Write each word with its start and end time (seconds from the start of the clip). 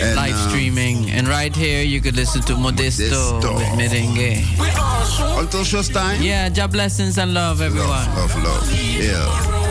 and, 0.00 0.16
live 0.16 0.34
uh, 0.34 0.48
streaming. 0.48 1.10
And 1.10 1.28
right 1.28 1.54
here, 1.54 1.82
you 1.82 2.00
could 2.00 2.16
listen 2.16 2.42
to 2.42 2.54
Modesto, 2.54 3.40
Modesto. 3.40 3.54
with 3.56 3.68
Merengue. 3.78 5.40
Until 5.40 5.64
show's 5.64 5.88
time. 5.88 6.22
Yeah, 6.22 6.48
job 6.48 6.72
blessings 6.72 7.18
and 7.18 7.34
love, 7.34 7.60
everyone. 7.60 8.06
Love, 8.14 8.34
love, 8.36 8.44
love. 8.44 8.72
Yeah. 8.72 9.66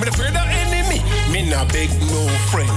Me 0.00 0.08
afraid 0.08 0.34
of 0.36 0.48
enemy, 0.48 1.00
me 1.32 1.50
nah 1.50 1.64
beg 1.66 1.90
no 2.08 2.28
friend. 2.50 2.70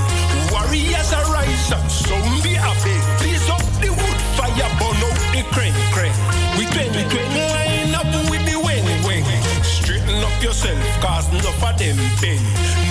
Warriors 0.52 1.14
arise 1.14 1.72
and 1.72 1.92
some 1.92 2.42
be 2.44 2.56
a 2.56 2.72
beg. 2.84 3.04
Please 3.20 3.48
up 3.50 3.64
the 3.80 3.90
wood 3.90 4.20
fire, 4.36 4.70
burn 4.80 5.00
out 5.08 5.20
the 5.32 5.44
crane 5.56 5.74
crane. 5.96 6.16
We 6.58 6.66
twang 6.68 6.92
twang 7.10 7.32
line 7.32 7.96
up 7.96 8.12
with 8.30 8.44
the 8.46 8.60
wing 8.60 8.84
wing. 9.08 9.26
Straighten 9.64 10.24
up 10.24 10.44
yourself, 10.44 10.80
cause 11.02 11.28
enough 11.32 11.64
of 11.64 11.78
them 11.78 11.98
bend. 12.20 12.44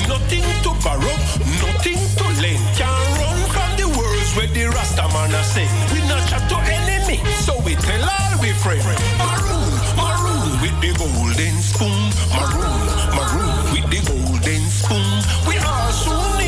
Nothing 0.08 0.44
to 0.64 0.70
borrow, 0.82 1.16
nothing 1.60 2.00
to 2.16 2.24
lend. 2.40 2.64
Can't 2.76 3.11
where 4.36 4.46
the 4.46 4.64
Rasta 4.66 5.06
man 5.12 5.34
a 5.34 5.42
sing. 5.44 5.68
We 5.92 6.00
not 6.08 6.26
chat 6.28 6.48
to 6.48 6.56
enemy, 6.56 7.18
so 7.40 7.58
we 7.64 7.74
tell 7.74 8.02
all 8.02 8.40
we 8.40 8.52
friend. 8.62 8.82
Maroon, 9.20 9.72
maroon 9.96 10.50
with 10.62 10.76
the 10.80 10.92
golden 10.98 11.56
spoon. 11.60 12.02
Maroon, 12.32 12.86
maroon 13.16 13.62
with 13.72 13.86
the 13.92 14.00
golden 14.08 14.62
spoon. 14.68 15.12
We 15.48 15.56
are 15.58 15.92
soon 15.92 16.41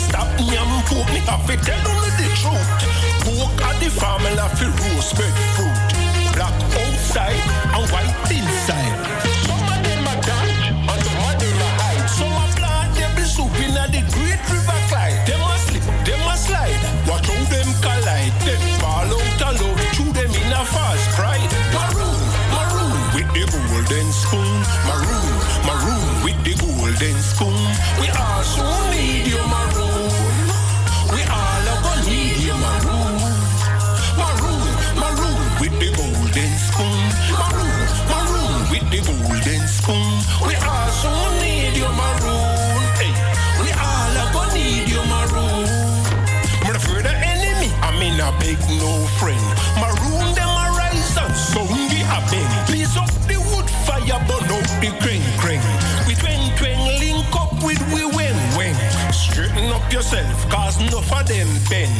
stop 0.00 0.28
me 0.38 0.56
and 0.56 0.84
poke 0.86 1.08
me 1.12 1.20
have 1.28 1.44
to 1.46 1.56
tell 1.56 1.80
them 1.84 1.98
the 2.18 2.28
truth. 2.40 2.70
Poke 3.24 3.60
at 3.68 3.76
the 3.80 3.90
family 3.90 4.34
for 4.56 4.70
roast 4.82 5.14
bread 5.16 5.36
fruit. 5.54 5.78
Black 6.34 6.56
outside 6.82 7.40
and 7.76 7.86
white 7.92 8.30
inside. 8.30 8.89
Mean, 48.30 48.38
beg 48.38 48.58
no 48.78 49.06
friend. 49.18 49.40
Maroon 49.78 50.34
them 50.34 50.48
a 50.48 50.66
rise 50.76 51.16
and 51.16 51.34
songi 51.34 52.02
a 52.06 52.18
bang. 52.30 52.66
Please 52.66 52.96
up 52.96 53.10
the 53.26 53.38
wood 53.50 53.68
fire, 53.86 54.20
burn 54.28 54.50
out 54.50 54.68
the 54.80 54.90
crane 55.00 55.24
crane. 55.38 55.62
We 56.06 56.14
twang 56.14 56.54
twang 56.56 56.98
link 56.98 57.26
up 57.34 57.52
with 57.62 57.80
we 57.92 58.04
wen 58.04 58.36
wen. 58.56 58.76
Straighten 59.12 59.72
up 59.72 59.92
yourself, 59.92 60.48
cause 60.50 60.80
enough 60.80 61.12
of 61.12 61.26
them 61.26 61.48
bend. 61.68 61.94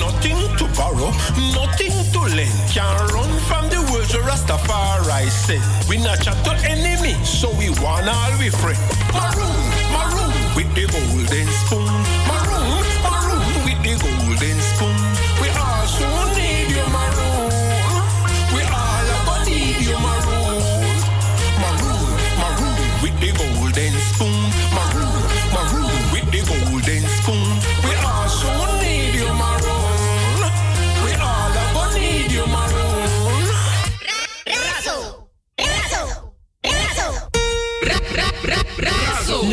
Nothing 0.00 0.40
to 0.58 0.66
borrow, 0.76 1.10
nothing 1.52 1.96
to 2.12 2.20
lend. 2.36 2.58
Can't 2.70 3.12
run 3.12 3.32
from 3.48 3.68
the 3.68 3.80
words 3.92 4.14
of 4.14 4.22
Rastafari 4.22 5.28
send. 5.28 5.64
We 5.88 5.98
not 5.98 6.20
chat 6.20 6.38
to 6.44 6.52
enemy, 6.68 7.14
so 7.24 7.50
we 7.58 7.70
want 7.82 8.08
all 8.08 8.32
we 8.38 8.50
friend. 8.50 8.80
Maroon, 9.12 9.58
maroon 9.92 10.32
with 10.56 10.70
the 10.74 10.86
golden 10.88 11.48
spoon. 11.64 11.92
Maroon, 12.30 12.84
maroon 13.04 13.64
with 13.64 13.80
the 13.82 13.94
golden 14.00 14.33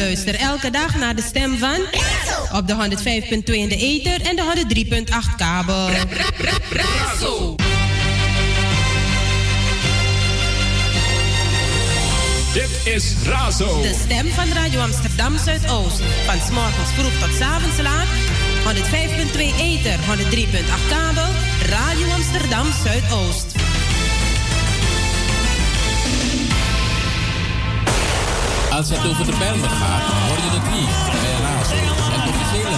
Luister 0.02 0.36
elke 0.36 0.70
dag 0.70 0.96
naar 0.96 1.16
de 1.16 1.22
stem 1.22 1.58
van 1.58 1.80
op 2.52 2.68
de 2.68 2.74
105.2 2.74 3.54
in 3.54 3.70
de 3.70 3.76
ether 3.78 4.22
en 4.22 4.36
de 4.36 4.66
103.8 5.06 5.36
kabel. 5.38 5.90
Dit 12.54 12.94
is 12.94 13.14
Razo. 13.26 13.82
De 13.82 13.96
stem 14.04 14.28
van 14.28 14.52
Radio 14.54 14.80
Amsterdam 14.80 15.38
Zuidoost. 15.38 16.02
Van 16.26 16.40
's 16.40 16.50
morgens 16.52 16.90
vroeg 16.96 17.14
tot 17.20 17.36
's 17.38 17.42
avonds 17.42 17.82
laat. 17.82 18.08
105.2 18.64 19.40
ether, 19.58 20.00
103.8 20.00 20.90
kabel. 20.90 21.28
Radio 21.70 22.10
Amsterdam 22.10 22.68
Zuidoost. 22.84 23.51
Als 28.82 28.90
het 28.90 29.08
over 29.10 29.26
de 29.26 29.38
Bijlmer 29.38 29.70
gaat, 29.70 30.02
hoor 30.02 30.38
je 30.38 30.50
het 30.58 30.68
hier 30.74 30.90
bij 31.22 31.36
Razo, 31.42 31.76
het 31.76 32.30
officiële 32.30 32.78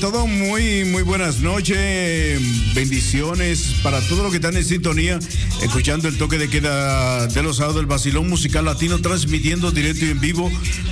todo, 0.00 0.26
muy, 0.26 0.84
muy 0.86 1.02
buenas 1.02 1.40
noches. 1.40 2.40
Bendiciones 2.74 3.74
para 3.82 4.00
todos 4.00 4.22
los 4.22 4.30
que 4.30 4.36
están 4.36 4.56
en 4.56 4.64
sintonía, 4.64 5.18
escuchando 5.60 6.08
el 6.08 6.16
toque 6.16 6.38
de 6.38 6.48
queda 6.48 7.26
de 7.26 7.42
los 7.42 7.58
sábados 7.58 7.76
del 7.76 7.86
Basilón 7.86 8.26
Musical 8.26 8.64
Latino, 8.64 9.00
transmitiendo 9.00 9.70
directo 9.70 10.06
y 10.06 10.10
en 10.10 10.20
vivo 10.20 10.50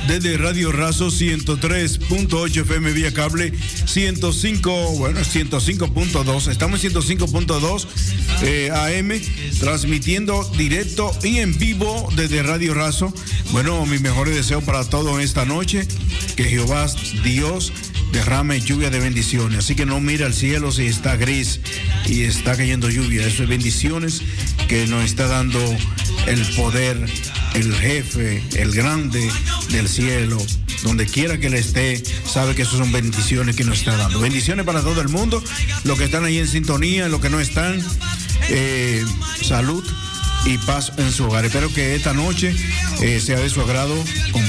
desde 0.09 0.37
Radio 0.37 0.73
Razo 0.73 1.07
103.8 1.07 2.61
FM 2.63 2.93
vía 2.93 3.15
cable, 3.15 3.53
105, 3.87 4.99
bueno, 4.99 5.21
105.2. 5.21 6.51
Estamos 6.51 6.85
en 6.85 6.93
105.2 6.93 7.87
eh, 8.43 8.71
AM, 8.71 9.59
transmitiendo 9.59 10.45
directo 10.59 11.17
y 11.23 11.39
en 11.39 11.57
vivo 11.57 12.11
desde 12.15 12.43
Radio 12.43 12.75
Razo. 12.75 13.13
Bueno, 13.53 13.87
mis 13.87 14.03
mejores 14.03 14.35
deseos 14.35 14.65
para 14.65 14.85
todos 14.85 15.23
esta 15.23 15.47
noche. 15.47 15.89
Que 16.37 16.45
Jehová 16.45 16.87
Dios 17.25 17.73
derrame 18.13 18.61
lluvia 18.61 18.91
de 18.91 19.01
bendiciones. 19.01 19.59
Así 19.59 19.75
que 19.75 19.87
no 19.87 20.01
mira 20.01 20.27
al 20.27 20.35
cielo 20.35 20.73
si 20.73 20.87
está 20.87 21.17
gris 21.17 21.61
y 22.07 22.23
está 22.23 22.57
cayendo 22.57 22.91
lluvia. 22.91 23.27
Eso 23.27 23.43
es 23.43 23.49
bendiciones 23.49 24.23
que 24.69 24.87
nos 24.87 25.05
está 25.05 25.27
dando 25.27 25.61
el 26.27 26.47
poder, 26.57 27.09
el 27.55 27.75
jefe, 27.75 28.43
el 28.57 28.73
grande 28.73 29.31
del 29.71 29.89
cielo. 29.89 30.39
Donde 30.85 31.07
quiera 31.07 31.39
que 31.39 31.49
él 31.49 31.55
esté, 31.55 32.01
sabe 32.25 32.55
que 32.55 32.63
eso 32.63 32.77
son 32.77 32.93
bendiciones 32.93 33.57
que 33.57 33.65
nos 33.65 33.79
está 33.79 33.97
dando. 33.97 34.21
Bendiciones 34.21 34.65
para 34.65 34.81
todo 34.81 35.01
el 35.01 35.09
mundo, 35.09 35.43
los 35.83 35.99
que 35.99 36.05
están 36.05 36.25
ahí 36.25 36.39
en 36.39 36.47
sintonía, 36.47 37.09
los 37.09 37.21
que 37.21 37.31
no 37.31 37.41
están. 37.41 37.83
Eh, 38.51 39.05
salud 39.43 39.85
y 40.45 40.59
paz 40.59 40.93
en 40.97 41.13
su 41.13 41.25
hogar. 41.25 41.45
Espero 41.45 41.73
que 41.73 41.95
esta 41.95 42.15
noche 42.15 42.55
eh, 43.01 43.21
sea 43.21 43.39
de 43.39 43.51
su 43.51 43.61
agrado, 43.61 43.95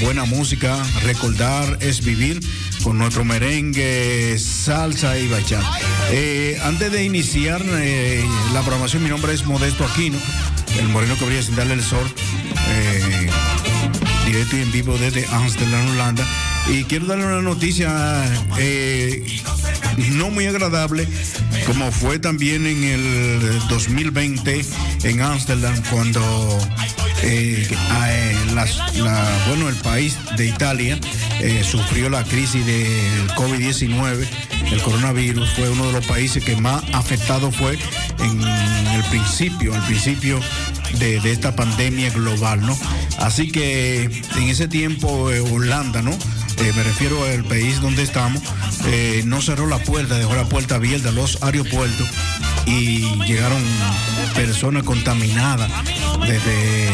buena 0.01 0.25
música. 0.25 0.77
Recordar 1.03 1.77
es 1.81 2.03
vivir 2.03 2.39
con 2.83 2.97
nuestro 2.97 3.23
merengue, 3.25 4.37
salsa 4.39 5.17
y 5.17 5.27
bachata. 5.27 5.69
Eh, 6.11 6.59
antes 6.63 6.91
de 6.91 7.03
iniciar 7.03 7.61
eh, 7.65 8.23
la 8.53 8.61
programación, 8.61 9.03
mi 9.03 9.09
nombre 9.09 9.33
es 9.33 9.45
Modesto 9.45 9.85
Aquino, 9.85 10.17
el 10.79 10.87
moreno 10.89 11.15
que 11.17 11.25
brilla 11.25 11.43
sin 11.43 11.55
darle 11.55 11.73
el 11.73 11.83
sol. 11.83 12.09
eh, 12.69 13.29
directo 14.25 14.57
y 14.57 14.61
en 14.61 14.71
vivo 14.71 14.97
desde 14.97 15.25
Amsterdam, 15.27 15.89
Holanda. 15.91 16.25
Y 16.67 16.83
quiero 16.83 17.07
darle 17.07 17.25
una 17.25 17.41
noticia 17.41 17.89
no 20.11 20.29
muy 20.29 20.45
agradable, 20.45 21.07
como 21.65 21.91
fue 21.91 22.19
también 22.19 22.67
en 22.67 22.83
el 22.83 23.67
2020 23.69 24.65
en 25.03 25.21
Amsterdam, 25.21 25.75
cuando 25.89 26.59
eh, 27.23 27.67
eh, 27.69 28.35
bueno, 29.47 29.69
el 29.69 29.75
país 29.75 30.17
de 30.37 30.47
Italia 30.47 30.99
eh, 31.39 31.63
sufrió 31.63 32.09
la 32.09 32.23
crisis 32.23 32.65
del 32.65 33.27
COVID-19. 33.35 34.27
El 34.71 34.81
coronavirus 34.81 35.49
fue 35.51 35.69
uno 35.69 35.87
de 35.87 35.93
los 35.93 36.05
países 36.05 36.43
que 36.43 36.55
más 36.55 36.83
afectado 36.93 37.51
fue 37.51 37.77
en 38.19 38.41
el 38.41 39.03
principio, 39.09 39.73
al 39.73 39.85
principio 39.85 40.39
de, 40.99 41.17
esta 41.31 41.55
pandemia 41.55 42.09
global, 42.11 42.61
¿no? 42.61 42.77
Así 43.19 43.51
que 43.51 44.03
en 44.03 44.43
ese 44.49 44.67
tiempo 44.67 45.29
Holanda, 45.51 46.01
¿no? 46.01 46.11
Me 46.57 46.83
refiero 46.83 47.23
al 47.25 47.45
país 47.45 47.79
donde 47.81 48.03
estamos, 48.03 48.41
no 49.25 49.41
cerró 49.41 49.67
la 49.67 49.79
puerta, 49.79 50.17
dejó 50.17 50.35
la 50.35 50.45
puerta 50.45 50.75
abierta 50.75 51.11
los 51.11 51.41
aeropuertos 51.41 52.07
y 52.65 52.99
llegaron 53.25 53.63
personas 54.33 54.83
contaminadas 54.83 55.71
desde 56.27 56.89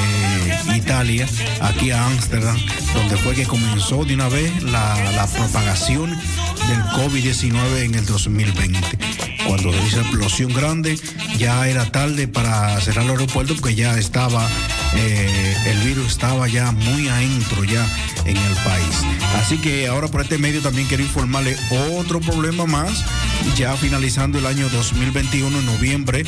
Italia 0.75 1.27
aquí 1.61 1.91
a 1.91 2.05
Ámsterdam, 2.05 2.57
donde 2.93 3.17
fue 3.17 3.35
que 3.35 3.45
comenzó 3.45 4.05
de 4.05 4.13
una 4.13 4.29
vez 4.29 4.63
la, 4.63 5.11
la 5.11 5.27
propagación 5.27 6.09
del 6.11 6.81
COVID-19 6.93 7.83
en 7.83 7.95
el 7.95 8.05
2020. 8.05 8.79
Cuando 9.47 9.71
se 9.71 9.85
hizo 9.85 10.01
explosión 10.01 10.53
grande, 10.53 10.97
ya 11.37 11.67
era 11.67 11.85
tarde 11.91 12.27
para 12.27 12.79
cerrar 12.81 13.05
el 13.05 13.11
aeropuerto 13.11 13.55
porque 13.55 13.75
ya 13.75 13.97
estaba 13.97 14.47
eh, 14.95 15.55
el 15.65 15.79
virus 15.79 16.11
estaba 16.11 16.47
ya 16.47 16.71
muy 16.71 17.07
adentro 17.07 17.63
ya 17.63 17.85
en 18.25 18.37
el 18.37 18.53
país. 18.63 19.01
Así 19.35 19.57
que 19.57 19.87
ahora 19.87 20.07
por 20.07 20.21
este 20.21 20.37
medio 20.37 20.61
también 20.61 20.87
quiero 20.87 21.03
informarle 21.03 21.55
otro 21.97 22.19
problema 22.19 22.65
más, 22.65 23.03
ya 23.55 23.75
finalizando 23.75 24.39
el 24.39 24.45
año 24.45 24.69
2021, 24.69 25.59
en 25.59 25.65
noviembre 25.65 26.23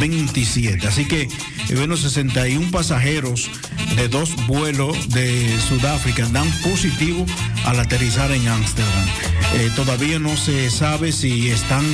27. 0.00 0.86
Así 0.86 1.06
que, 1.06 1.22
eh, 1.22 1.28
bueno, 1.76 1.96
61 1.96 2.70
pasajeros 2.70 3.50
de 3.96 4.08
dos 4.08 4.34
vuelos 4.46 5.08
de 5.10 5.58
Sudáfrica 5.60 6.28
dan 6.28 6.50
positivo 6.62 7.24
al 7.64 7.80
aterrizar 7.80 8.30
en 8.32 8.48
Ámsterdam. 8.48 9.06
Eh, 9.54 9.70
todavía 9.76 10.18
no 10.18 10.36
se 10.36 10.70
sabe 10.70 11.12
si 11.12 11.50
están 11.50 11.84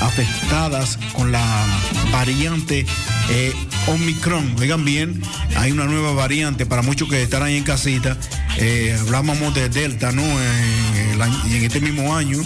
afectadas 0.00 0.98
con 1.12 1.32
la 1.32 1.64
variante 2.12 2.86
eh, 3.30 3.52
Omicron. 3.88 4.54
Oigan 4.58 4.84
bien, 4.84 5.22
hay 5.56 5.72
una 5.72 5.84
nueva 5.84 6.12
variante 6.12 6.66
para 6.66 6.82
muchos 6.82 7.08
que 7.08 7.22
están 7.22 7.42
ahí 7.42 7.56
en 7.56 7.64
casita. 7.64 8.16
Eh, 8.58 8.96
hablábamos 9.00 9.54
de 9.54 9.68
Delta, 9.68 10.12
¿no? 10.12 10.22
En, 10.22 11.22
en 11.52 11.64
este 11.64 11.80
mismo 11.80 12.16
año, 12.16 12.38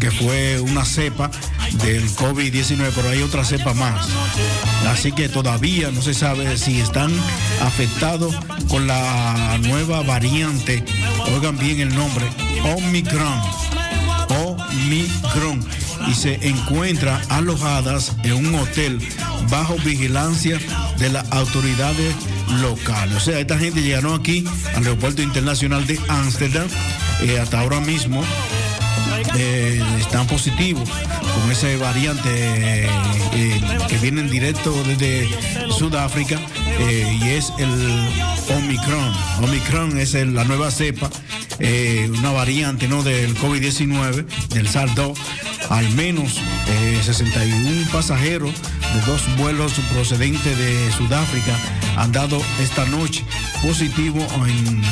que 0.00 0.10
fue 0.10 0.60
una 0.60 0.84
cepa 0.84 1.30
del 1.84 2.08
COVID-19, 2.16 2.92
pero 2.94 3.10
hay 3.10 3.22
otra 3.22 3.44
cepa 3.44 3.74
más. 3.74 4.08
Así 4.88 5.12
que 5.12 5.28
todavía 5.28 5.90
no 5.90 6.02
se 6.02 6.14
sabe 6.14 6.56
si 6.58 6.80
están 6.80 7.10
afectados 7.60 8.34
con 8.68 8.86
la 8.86 9.58
nueva 9.62 10.02
variante. 10.02 10.84
Oigan 11.34 11.58
bien 11.58 11.80
el 11.80 11.94
nombre, 11.94 12.26
Omicron. 12.76 13.40
Omicron 14.28 15.64
y 16.08 16.14
se 16.14 16.48
encuentra 16.48 17.20
alojadas 17.28 18.16
en 18.24 18.34
un 18.34 18.54
hotel 18.54 18.98
bajo 19.50 19.76
vigilancia 19.84 20.58
de 20.98 21.10
las 21.10 21.30
autoridades 21.32 22.14
locales. 22.60 23.16
O 23.16 23.20
sea, 23.20 23.38
esta 23.38 23.58
gente 23.58 23.82
llegaron 23.82 24.18
aquí 24.18 24.44
al 24.74 24.84
aeropuerto 24.84 25.22
internacional 25.22 25.86
de 25.86 26.00
Ámsterdam. 26.08 26.66
eh, 27.22 27.38
hasta 27.38 27.60
ahora 27.60 27.80
mismo 27.80 28.22
eh, 29.36 29.82
están 29.98 30.26
positivos 30.26 30.88
con 31.34 31.50
ese 31.50 31.76
variante 31.76 32.28
eh, 32.30 33.60
que 33.88 33.98
viene 33.98 34.20
en 34.20 34.30
directo 34.30 34.72
desde 34.84 35.28
Sudáfrica 35.70 36.40
y 36.80 37.28
es 37.28 37.52
el 37.58 37.70
Omicron. 38.56 39.12
Omicron 39.42 39.98
es 39.98 40.14
la 40.14 40.44
nueva 40.44 40.70
cepa, 40.70 41.10
una 42.18 42.30
variante 42.30 42.88
¿no? 42.88 43.02
del 43.02 43.36
COVID-19, 43.36 44.24
del 44.50 44.68
SARS-2. 44.68 45.16
Al 45.70 45.90
menos 45.90 46.40
eh, 46.66 47.00
61 47.02 47.90
pasajeros 47.92 48.54
de 48.94 49.00
dos 49.06 49.22
vuelos 49.36 49.72
procedentes 49.92 50.56
de 50.56 50.90
Sudáfrica 50.92 51.56
han 51.96 52.12
dado 52.12 52.40
esta 52.60 52.86
noche 52.86 53.24
positivo 53.62 54.26
en 54.46 54.82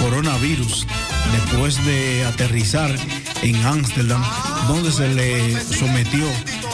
coronavirus 0.00 0.86
después 1.32 1.84
de 1.84 2.24
aterrizar 2.24 2.94
en 3.42 3.56
Ámsterdam, 3.64 4.22
donde 4.68 4.92
se 4.92 5.08
le 5.08 5.60
sometió 5.60 6.26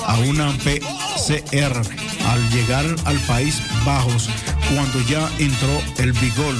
a 0.07 0.19
una 0.19 0.53
PCR 0.59 1.83
al 2.29 2.51
llegar 2.51 2.85
al 3.05 3.19
País 3.21 3.63
Bajos, 3.85 4.29
cuando 4.75 5.01
ya 5.09 5.31
entró 5.39 5.81
el 5.99 6.13
vigor 6.13 6.55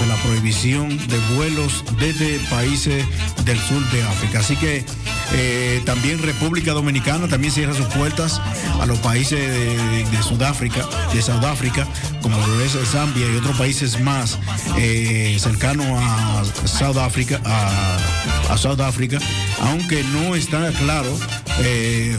de 0.00 0.06
la 0.06 0.16
prohibición 0.22 0.88
de 1.08 1.18
vuelos 1.36 1.84
desde 1.98 2.38
países 2.50 3.04
del 3.44 3.58
sur 3.58 3.82
de 3.90 4.02
África. 4.02 4.40
Así 4.40 4.56
que 4.56 4.84
eh, 5.32 5.82
también 5.84 6.22
República 6.22 6.72
Dominicana 6.72 7.28
también 7.28 7.52
cierra 7.52 7.74
sus 7.74 7.86
puertas 7.86 8.40
a 8.80 8.86
los 8.86 8.98
países 8.98 9.38
de, 9.38 10.22
Sudáfrica, 10.22 10.86
de 11.12 11.22
Sudáfrica, 11.22 11.86
como 12.22 12.38
lo 12.38 12.60
es 12.60 12.72
Zambia 12.90 13.26
y 13.32 13.36
otros 13.36 13.56
países 13.56 14.00
más 14.00 14.38
eh, 14.78 15.36
cercanos 15.40 15.86
a 15.88 16.44
Sudáfrica, 16.66 17.40
a 17.44 18.56
Sudáfrica, 18.56 19.18
aunque 19.60 20.02
no 20.04 20.34
está 20.34 20.70
claro 20.72 21.16
eh, 21.60 22.16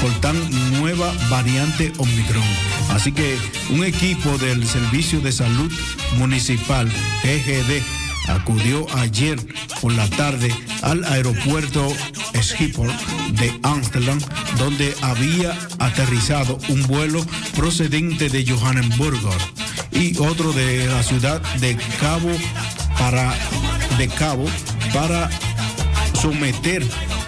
por 0.00 0.12
tan 0.20 0.36
nueva 0.80 1.12
variante 1.28 1.92
Omicron. 1.98 2.44
Así 2.90 3.12
que 3.12 3.36
un 3.70 3.84
equipo 3.84 4.38
del 4.38 4.66
Servicio 4.66 5.20
de 5.20 5.32
Salud 5.32 5.72
Municipal, 6.18 6.90
EGD, 7.22 7.82
acudió 8.28 8.86
ayer 8.96 9.38
por 9.80 9.92
la 9.92 10.08
tarde 10.10 10.54
al 10.82 11.04
aeropuerto 11.04 11.92
Schiphol 12.40 12.90
de 13.32 13.58
Amsterdam, 13.62 14.18
donde 14.58 14.94
había 15.02 15.56
aterrizado 15.78 16.58
un 16.68 16.86
vuelo 16.86 17.24
procedente 17.56 18.28
de 18.28 18.46
Johannesburgo 18.46 19.30
y 19.92 20.16
otro 20.18 20.52
de 20.52 20.86
la 20.86 21.02
ciudad 21.02 21.40
de 21.60 21.76
Cabo 22.00 22.30
para 22.98 23.34
de 23.98 24.08
Cabo 24.08 24.46
para 24.92 25.30
someter 26.20 26.82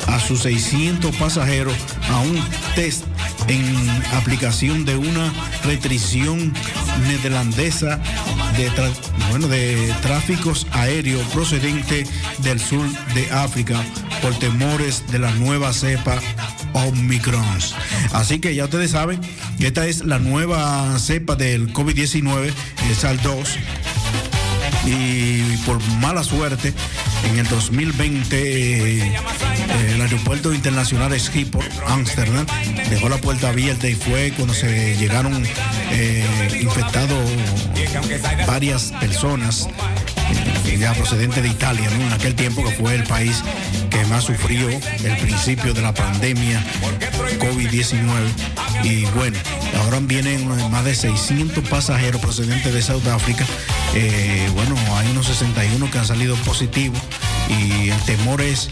a 0.06 0.20
sus 0.20 0.40
600 0.40 1.14
pasajeros 1.16 1.74
a 2.08 2.20
un 2.20 2.42
test 2.74 3.04
en 3.48 3.90
aplicación 4.14 4.84
de 4.84 4.96
una 4.96 5.32
restricción 5.64 6.52
neerlandesa 7.06 8.00
de, 8.56 8.70
bueno, 9.30 9.48
de 9.48 9.94
tráficos 10.02 10.66
aéreos 10.72 11.24
procedente 11.28 12.06
del 12.38 12.60
sur 12.60 12.86
de 13.14 13.30
África 13.30 13.82
por 14.22 14.34
temores 14.38 15.04
de 15.10 15.18
la 15.18 15.30
nueva 15.32 15.72
cepa 15.72 16.20
Omicron. 16.72 17.44
Así 18.12 18.38
que 18.38 18.54
ya 18.54 18.64
ustedes 18.64 18.92
saben 18.92 19.20
esta 19.60 19.86
es 19.86 20.04
la 20.04 20.18
nueva 20.18 20.98
cepa 20.98 21.34
del 21.34 21.72
COVID-19, 21.72 22.44
el 22.44 22.96
SARS-2, 22.96 23.56
y 24.86 25.56
por 25.66 25.82
mala 26.00 26.22
suerte 26.22 26.72
en 27.24 27.38
el 27.38 27.48
2020 27.48 29.00
eh, 29.02 29.16
el 29.94 30.00
aeropuerto 30.00 30.54
internacional 30.54 31.18
Schiphol, 31.18 31.64
Ámsterdam, 31.86 32.46
dejó 32.88 33.08
la 33.08 33.18
puerta 33.18 33.48
abierta 33.48 33.88
y 33.88 33.94
fue 33.94 34.32
cuando 34.36 34.54
se 34.54 34.96
llegaron 34.96 35.44
eh, 35.90 36.58
infectados 36.62 37.18
varias 38.46 38.92
personas 39.00 39.68
ya 40.74 40.92
procedentes 40.94 41.42
de 41.42 41.48
Italia, 41.48 41.88
en 41.90 42.12
aquel 42.12 42.34
tiempo 42.34 42.64
que 42.64 42.70
fue 42.70 42.94
el 42.94 43.04
país 43.04 43.42
que 43.90 44.04
más 44.06 44.24
sufrió 44.24 44.68
el 44.68 45.16
principio 45.18 45.72
de 45.72 45.82
la 45.82 45.94
pandemia 45.94 46.62
COVID-19 47.38 48.06
y 48.82 49.04
bueno, 49.16 49.38
ahora 49.82 50.00
vienen 50.00 50.46
más 50.70 50.84
de 50.84 50.94
600 50.94 51.66
pasajeros 51.68 52.20
procedentes 52.20 52.74
de 52.74 52.82
Sudáfrica 52.82 53.46
eh, 53.94 54.50
bueno, 54.54 54.76
hay 54.96 55.10
unos 55.10 55.26
61 55.26 55.90
que 55.90 55.98
han 55.98 56.06
salido 56.06 56.36
positivos 56.36 57.00
y 57.48 57.90
el 57.90 58.00
temor 58.02 58.40
es 58.40 58.70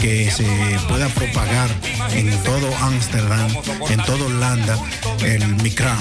que 0.00 0.30
se 0.30 0.44
pueda 0.88 1.08
propagar 1.08 1.68
en 2.12 2.30
todo 2.42 2.74
Ámsterdam, 2.82 3.48
en 3.90 4.02
todo 4.04 4.26
Holanda, 4.26 4.78
el 5.24 5.46
Micron, 5.56 5.96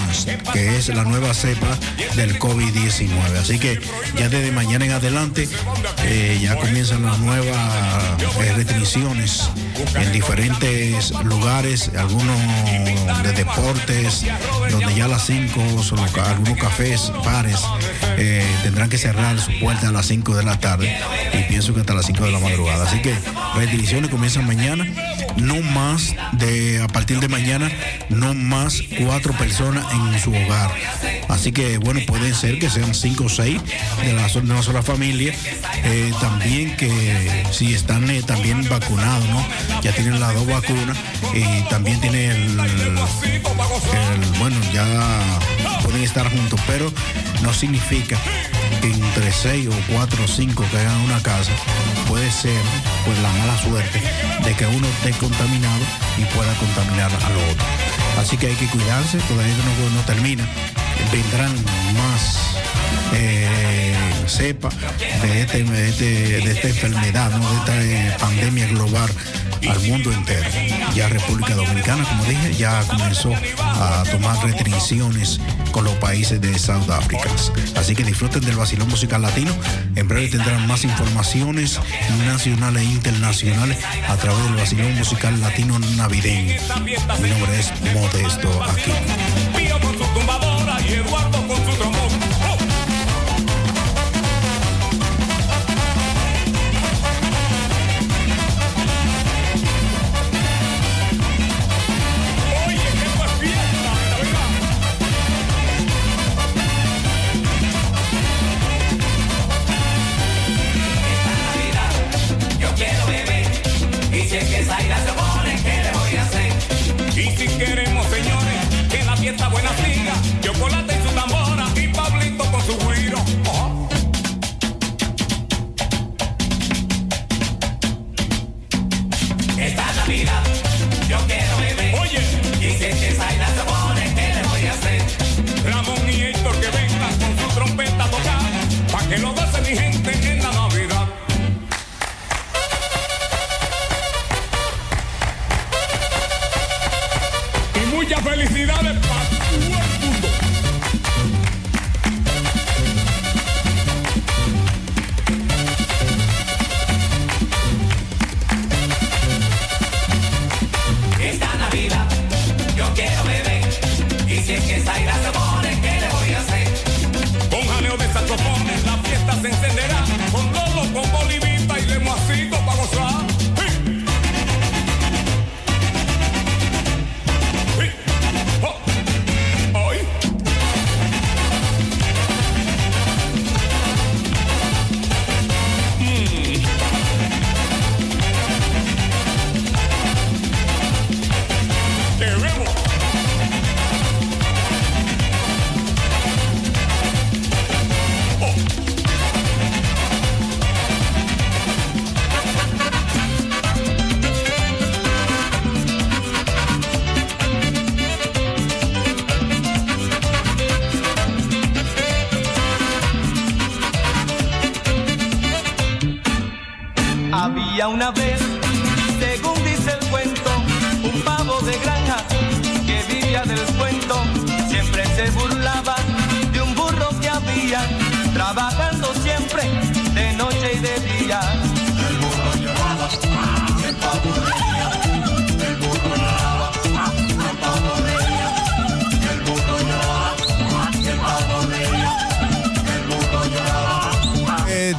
que 0.54 0.78
es 0.78 0.90
la 0.90 1.04
nueva 1.04 1.34
cepa 1.34 1.78
del 2.16 2.38
COVID-19. 2.40 3.10
Así 3.40 3.60
que 3.60 3.80
ya 4.18 4.30
desde 4.30 4.52
mañana 4.52 4.86
en 4.86 4.92
adelante 4.92 5.48
eh, 6.04 6.40
ya 6.42 6.56
comienzan 6.56 7.04
las 7.04 7.18
nuevas 7.20 7.58
eh, 8.42 8.54
restricciones 8.56 9.50
en 9.96 10.12
diferentes 10.12 11.12
lugares, 11.24 11.92
algunos 11.98 12.38
de 13.24 13.32
deportes, 13.34 14.26
donde 14.72 14.94
ya 14.96 15.06
a 15.06 15.10
las 15.10 15.26
5 15.26 15.84
son 15.84 16.02
los 16.02 16.12
ca- 16.12 16.30
algunos 16.32 16.58
cafés, 16.58 17.12
bares, 17.26 17.60
eh, 18.18 18.46
tendrán 18.64 18.90
que 18.90 18.98
cerrar 18.98 19.40
su 19.40 19.52
puerta 19.60 19.90
a 19.90 19.92
las 19.92 20.06
5 20.08 20.36
de 20.36 20.44
la 20.44 20.60
tarde 20.60 20.96
y 21.34 21.44
pienso 21.50 21.74
que 21.74 21.82
hasta 21.82 21.94
las 21.94 22.06
5 22.06 22.14
de 22.23 22.32
la 22.32 22.39
madrugada. 22.39 22.86
Así 22.86 23.01
que 23.01 23.15
restricciones 23.56 24.10
comienzan 24.10 24.45
mañana, 24.47 24.86
no 25.38 25.62
más 25.62 26.15
de, 26.34 26.82
a 26.82 26.88
partir 26.88 27.19
de 27.19 27.28
mañana, 27.28 27.71
no 28.10 28.34
más 28.34 28.82
cuatro 29.04 29.34
personas 29.34 29.86
en 29.93 30.19
su 30.19 30.32
hogar. 30.32 30.71
Así 31.30 31.51
que 31.51 31.78
bueno, 31.78 32.01
pueden 32.06 32.34
ser 32.34 32.60
que 32.60 32.69
sean 32.69 32.93
cinco 32.93 33.25
o 33.25 33.30
seis 33.30 33.62
de, 34.04 34.13
la, 34.13 34.28
de 34.28 34.39
una 34.39 34.62
sola 34.62 34.82
familia. 34.82 35.34
Eh, 35.84 36.13
también 36.21 36.75
que 36.78 37.45
si 37.51 37.73
están 37.73 38.10
eh, 38.10 38.23
también 38.23 38.67
vacunados, 38.69 39.28
¿no? 39.30 39.45
Ya 39.82 39.91
tienen 39.91 40.19
las 40.19 40.34
dos 40.34 40.47
vacunas 40.47 40.97
y 41.34 41.62
también 41.69 41.99
tienen 41.99 42.32
el, 42.32 42.58
bueno, 44.39 44.58
ya 44.73 45.19
pueden 45.84 46.04
estar 46.04 46.30
juntos, 46.30 46.60
pero 46.67 46.91
no 47.41 47.54
significa 47.54 48.17
entre 48.82 49.32
seis 49.32 49.67
o 49.67 49.93
cuatro 49.93 50.23
o 50.23 50.28
cinco 50.28 50.63
que 50.71 50.78
hagan 50.78 51.01
una 51.01 51.21
casa 51.21 51.51
puede 52.08 52.30
ser 52.32 52.62
pues 53.06 53.17
la 53.19 53.32
mala 53.34 53.58
suerte 53.62 54.01
de 54.43 54.54
que 54.54 54.65
uno 54.65 54.88
esté 54.88 55.12
contaminado 55.19 55.84
y 56.17 56.25
pueda 56.36 56.54
contaminar 56.56 57.12
al 57.12 57.38
otro. 57.51 57.65
Así 58.19 58.38
que 58.38 58.47
hay 58.47 58.56
que 58.56 58.67
cuidarse, 58.67 59.17
todavía 59.28 59.56
no, 59.58 59.89
no 59.95 60.01
termina. 60.06 60.47
Vendrán 61.12 61.54
más 61.97 62.56
eh, 63.13 63.95
cepa 64.28 64.70
de, 65.22 65.42
este- 65.42 65.64
de 65.64 65.90
este- 65.90 66.06
de 66.42 66.52
esta 66.52 66.68
enfermedad, 66.68 67.32
¿no? 67.32 67.50
de 67.52 67.58
esta 67.58 67.84
eh, 67.84 68.18
pandemia 68.20 68.68
global 68.68 69.10
al 69.70 69.80
mundo 69.82 70.12
entero. 70.12 70.48
Ya 70.94 71.10
República 71.10 71.56
Dominicana, 71.56 72.04
como 72.04 72.24
dije, 72.26 72.54
ya 72.56 72.82
comenzó 72.88 73.32
a 73.58 74.04
tomar 74.12 74.38
restricciones 74.46 75.40
con 75.72 75.84
los 75.86 75.94
países 75.96 76.40
de 76.40 76.58
Sudáfrica. 76.60 77.30
Así 77.76 77.96
que 77.96 78.04
disfruten 78.04 78.42
del 78.46 78.56
vacilón 78.56 78.88
musical 78.90 79.22
latino. 79.24 79.52
En 79.96 80.08
breve 80.08 80.28
tendrán 80.28 80.68
más 80.68 80.84
informaciones 80.84 81.80
nacionales 82.28 82.84
e 82.84 82.86
internacionales 82.86 83.78
a 84.08 84.16
través 84.18 84.44
del 84.46 84.56
vacilón 84.56 84.96
musical 84.96 85.40
latino 85.42 85.80
navideño. 85.80 86.56
Mi 87.22 87.30
nombre 87.30 87.60
es 87.60 87.72
Modesto 87.94 88.64
aquí. 88.64 88.92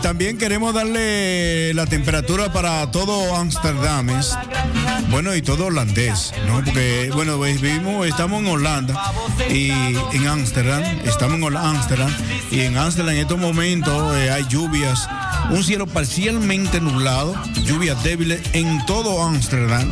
También 0.06 0.38
queremos 0.38 0.72
darle 0.72 1.74
la 1.74 1.84
temperatura 1.84 2.52
para 2.52 2.88
todo 2.92 3.34
Amsterdam, 3.34 4.08
bueno, 5.10 5.34
y 5.34 5.42
todo 5.42 5.66
holandés, 5.66 6.32
¿no? 6.46 6.64
Porque, 6.64 7.10
bueno, 7.14 7.36
pues, 7.36 7.60
vivimos, 7.60 8.06
estamos 8.06 8.40
en 8.40 8.48
Holanda 8.48 9.12
y 9.50 9.70
en 9.70 10.26
Ámsterdam, 10.26 10.82
estamos 11.04 11.38
en 11.38 11.56
Ámsterdam 11.56 12.10
y 12.50 12.60
en 12.60 12.76
Ámsterdam 12.76 13.14
en 13.14 13.20
estos 13.20 13.38
momentos 13.38 14.16
eh, 14.16 14.30
hay 14.30 14.44
lluvias, 14.48 15.08
un 15.50 15.62
cielo 15.62 15.86
parcialmente 15.86 16.80
nublado, 16.80 17.34
lluvias 17.64 18.02
débiles 18.02 18.40
en 18.52 18.84
todo 18.86 19.22
Ámsterdam. 19.22 19.90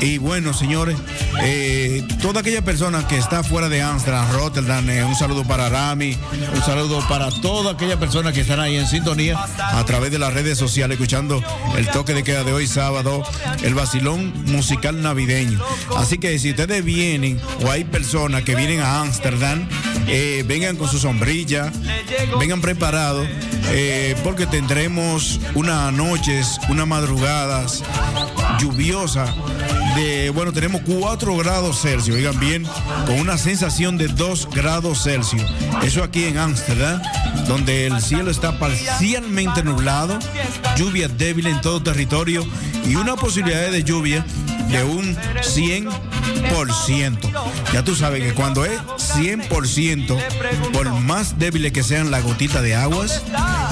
Y 0.00 0.18
bueno, 0.18 0.52
señores, 0.52 0.96
eh, 1.42 2.04
toda 2.20 2.40
aquella 2.40 2.62
persona 2.62 3.06
que 3.06 3.16
está 3.16 3.44
fuera 3.44 3.68
de 3.68 3.82
Amsterdam, 3.82 4.26
Rotterdam, 4.32 4.90
eh, 4.90 5.04
un 5.04 5.14
saludo 5.14 5.44
para 5.44 5.68
Rami, 5.68 6.18
un 6.54 6.62
saludo 6.62 7.00
para 7.08 7.30
toda 7.30 7.72
aquella 7.72 7.98
persona 7.98 8.32
que 8.32 8.40
están 8.40 8.58
ahí 8.58 8.76
en 8.76 8.88
sintonía 8.88 9.38
a 9.58 9.84
través 9.84 10.10
de 10.10 10.18
las 10.18 10.34
redes 10.34 10.58
sociales, 10.58 10.96
escuchando 10.96 11.42
el 11.76 11.88
toque 11.88 12.14
de 12.14 12.24
queda 12.24 12.42
de 12.42 12.52
hoy 12.52 12.66
sábado, 12.66 13.22
el 13.62 13.74
vacilón 13.74 14.11
musical 14.18 15.02
navideño. 15.02 15.58
Así 15.96 16.18
que 16.18 16.38
si 16.38 16.50
ustedes 16.50 16.84
vienen 16.84 17.40
o 17.64 17.70
hay 17.70 17.84
personas 17.84 18.42
que 18.42 18.54
vienen 18.54 18.80
a 18.80 19.00
Amsterdam, 19.00 19.66
eh, 20.06 20.44
vengan 20.46 20.76
con 20.76 20.88
su 20.88 20.98
sombrilla, 20.98 21.72
vengan 22.38 22.60
preparados, 22.60 23.26
eh, 23.70 24.16
porque 24.24 24.46
tendremos 24.46 25.40
unas 25.54 25.92
noches, 25.92 26.58
unas 26.68 26.86
madrugadas 26.86 27.82
lluviosa 28.58 29.34
de, 29.96 30.30
bueno, 30.30 30.52
tenemos 30.52 30.82
4 30.86 31.36
grados 31.36 31.80
Celsius, 31.82 32.16
oigan 32.16 32.38
bien, 32.40 32.64
con 33.06 33.20
una 33.20 33.36
sensación 33.36 33.98
de 33.98 34.08
2 34.08 34.48
grados 34.50 35.02
Celsius. 35.04 35.44
Eso 35.82 36.02
aquí 36.02 36.24
en 36.24 36.38
Ámsterdam, 36.38 37.00
donde 37.46 37.86
el 37.86 38.00
cielo 38.00 38.30
está 38.30 38.58
parcialmente 38.58 39.62
nublado, 39.62 40.18
lluvia 40.76 41.08
débil 41.08 41.46
en 41.46 41.60
todo 41.60 41.82
territorio 41.82 42.46
y 42.86 42.96
una 42.96 43.16
posibilidad 43.16 43.70
de 43.70 43.84
lluvia 43.84 44.24
de 44.72 44.84
un 44.84 45.16
100%. 45.16 47.18
Ya 47.72 47.82
tú 47.84 47.94
sabes 47.94 48.22
que 48.22 48.34
cuando 48.34 48.64
es 48.64 48.80
100%, 48.80 50.18
por 50.72 50.92
más 50.94 51.38
débiles 51.38 51.72
que 51.72 51.82
sean 51.82 52.10
las 52.10 52.24
gotitas 52.24 52.62
de 52.62 52.74
aguas, 52.74 53.22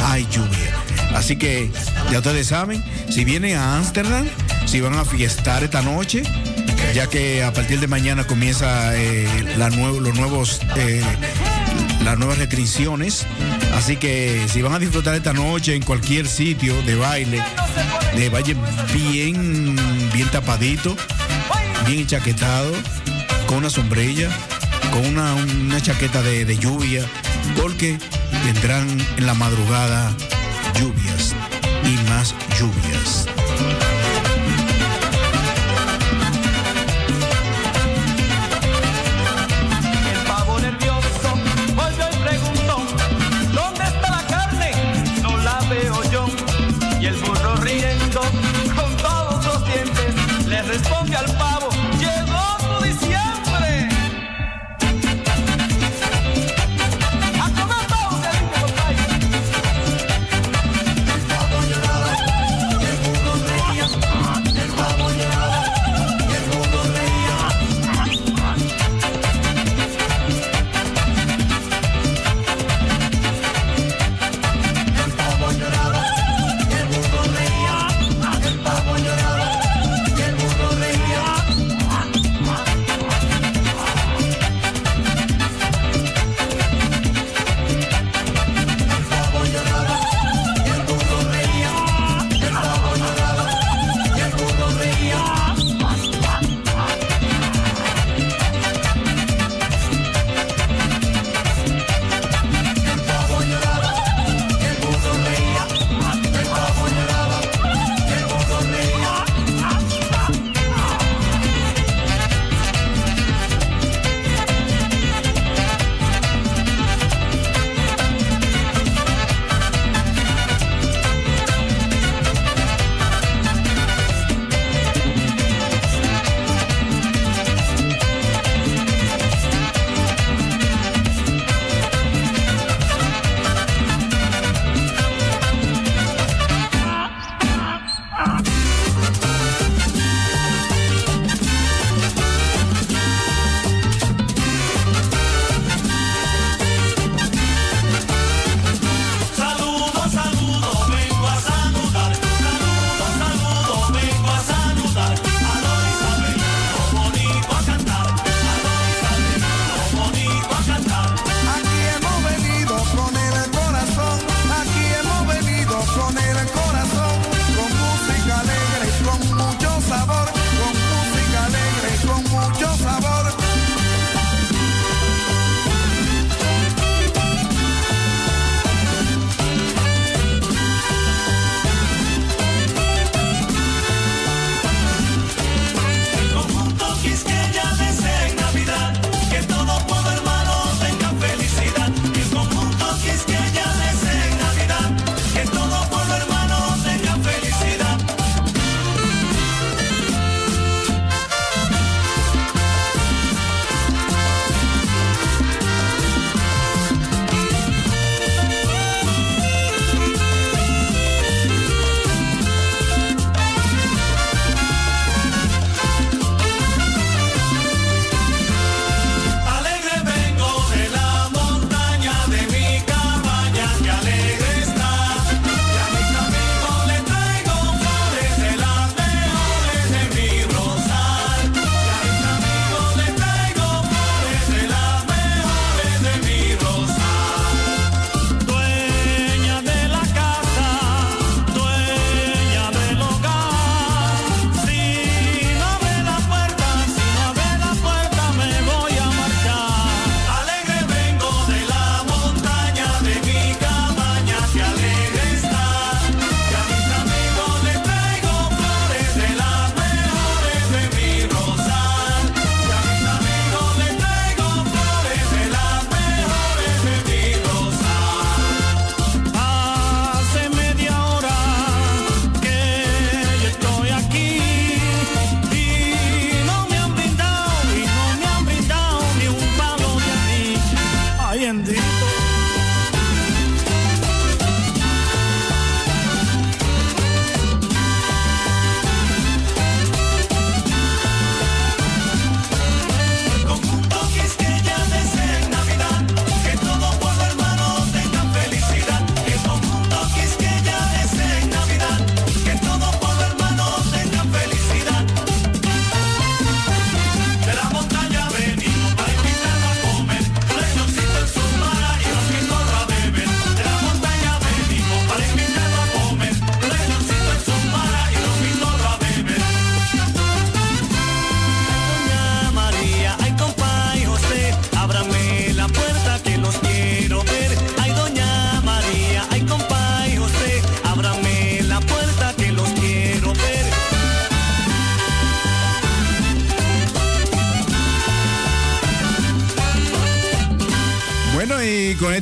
hay 0.07 0.27
lluvia. 0.31 0.77
Así 1.15 1.37
que 1.37 1.71
ya 2.11 2.19
ustedes 2.19 2.49
saben, 2.49 2.85
si 3.09 3.25
vienen 3.25 3.57
a 3.57 3.79
Ámsterdam, 3.79 4.27
si 4.67 4.81
van 4.81 4.95
a 4.95 5.05
fiestar 5.05 5.65
esta 5.65 5.83
noche, 5.83 6.23
ya 6.95 7.09
que 7.09 7.43
a 7.43 7.53
partir 7.53 7.81
de 7.81 7.89
mañana 7.89 8.27
comienza 8.27 8.97
eh, 8.97 9.27
la 9.57 9.71
los 9.71 10.15
nuevos 10.15 10.61
eh, 10.77 11.03
las 12.05 12.19
nuevas 12.19 12.39
restricciones. 12.39 13.27
Así 13.75 13.97
que 13.97 14.47
si 14.49 14.63
van 14.63 14.73
a 14.73 14.79
disfrutar 14.79 15.15
esta 15.15 15.33
noche 15.33 15.75
en 15.75 15.83
cualquier 15.83 16.27
sitio 16.27 16.81
de 16.83 16.97
baile, 16.97 17.43
de 18.17 18.29
vayan 18.29 18.59
bien, 18.93 19.77
bien 20.21 20.31
tapadito, 20.33 20.95
bien 21.87 22.01
enchaquetado, 22.01 22.71
con 23.47 23.57
una 23.57 23.71
sombrilla, 23.71 24.29
con 24.93 25.07
una, 25.07 25.33
una 25.33 25.81
chaqueta 25.81 26.21
de, 26.21 26.45
de 26.45 26.59
lluvia, 26.59 27.07
porque 27.57 27.99
tendrán 28.45 28.87
en 29.17 29.27
la 29.27 29.33
madrugada 29.33 30.15
lluvias 30.79 31.35
y 31.85 32.11
más 32.11 32.35
lluvias. 32.59 33.27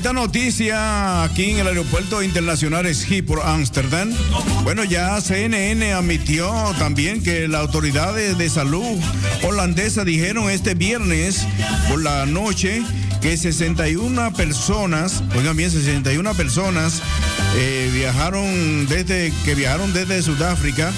Esta 0.09 0.21
noticia 0.23 1.23
aquí 1.23 1.51
en 1.51 1.59
el 1.59 1.66
aeropuerto 1.66 2.23
internacional 2.23 2.87
Schiphol, 2.94 3.42
Ámsterdam, 3.44 4.11
bueno, 4.64 4.83
ya 4.83 5.21
CNN 5.21 5.92
admitió 5.92 6.51
también 6.79 7.23
que 7.23 7.47
las 7.47 7.61
autoridades 7.61 8.38
de 8.38 8.49
salud 8.49 8.99
holandesa 9.42 10.05
dijeron 10.05 10.49
este 10.49 10.73
viernes 10.73 11.47
por 11.90 12.03
la 12.03 12.25
noche 12.25 12.83
que 13.21 13.37
61 13.37 14.33
personas, 14.33 15.23
oigan 15.37 15.59
bien, 15.59 15.71
61 15.71 16.33
personas 16.33 17.03
eh, 17.57 17.90
viajaron 17.92 18.87
desde 18.87 19.31
que 19.44 19.55
viajaron 19.55 19.92
desde 19.92 20.23
Sudáfrica 20.23 20.90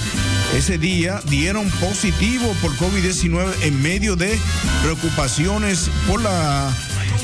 ese 0.57 0.79
día 0.79 1.20
dieron 1.29 1.68
positivo 1.81 2.55
por 2.62 2.77
COVID-19 2.77 3.55
en 3.62 3.83
medio 3.83 4.14
de 4.14 4.38
preocupaciones 4.83 5.90
por 6.07 6.23
la 6.23 6.73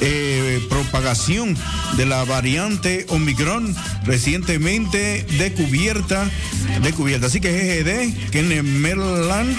eh, 0.01 0.65
propagación 0.69 1.57
de 1.97 2.07
la 2.07 2.25
variante 2.25 3.07
Omicron 3.09 3.75
recientemente 4.05 5.25
descubierta, 5.39 6.31
descubierta. 6.83 7.27
Así 7.27 7.41
que 7.41 7.51
GGD, 7.51 8.31
que 8.31 8.41
en 8.41 8.81
Maryland, 8.81 9.57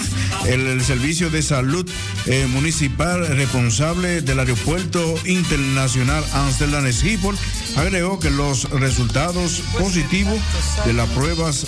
el, 0.47 0.82
Servicio 0.84 1.30
de 1.30 1.41
Salud 1.41 1.89
eh, 2.28 2.47
Municipal 2.50 3.28
responsable 3.28 4.21
del 4.21 4.39
Aeropuerto 4.39 5.15
Internacional 5.26 6.23
Amsterdam 6.34 6.89
Schiphol, 6.91 7.38
agregó 7.76 8.19
que 8.19 8.30
los 8.30 8.69
resultados 8.69 9.62
positivos 9.78 10.39
de 10.86 10.93
las 10.93 11.10
pruebas 11.10 11.65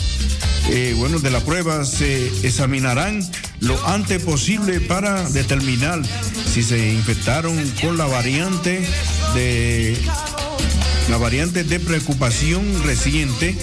eh, 0.72 0.94
bueno, 0.98 1.20
de 1.20 1.32
la 1.32 1.40
prueba 1.40 1.84
se 1.84 2.28
examinarán 2.46 3.22
lo 3.60 3.88
antes 3.88 4.22
posible 4.22 4.80
para 4.80 5.28
determinar 5.30 6.02
si 6.46 6.64
se 6.64 6.94
infectaron 6.94 7.58
con 7.82 7.98
la 7.98 8.06
variante 8.06 8.88
de 9.34 9.98
la 11.10 11.18
variante 11.18 11.64
de 11.64 11.80
preocupación 11.80 12.84
reciente 12.84 13.58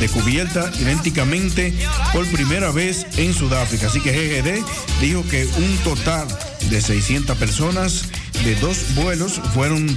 descubierta 0.00 0.70
idénticamente 0.80 1.72
por 2.12 2.26
primera 2.26 2.70
vez 2.70 3.06
en 3.16 3.34
Sudáfrica. 3.34 3.86
Así 3.88 4.00
que 4.00 4.12
GGD 4.12 4.64
dijo 5.00 5.24
que 5.28 5.46
un 5.46 5.76
total 5.78 6.28
de 6.70 6.80
600 6.80 7.36
personas 7.38 8.04
de 8.44 8.54
dos 8.56 8.94
vuelos 8.94 9.40
fueron 9.54 9.88